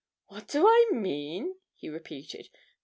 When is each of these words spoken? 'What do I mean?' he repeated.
'What 0.25 0.47
do 0.47 0.65
I 0.67 0.89
mean?' 0.93 1.57
he 1.75 1.87
repeated. 1.87 2.49